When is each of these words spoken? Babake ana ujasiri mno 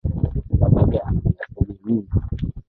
Babake 0.59 0.97
ana 1.07 1.19
ujasiri 1.29 1.73
mno 1.83 2.03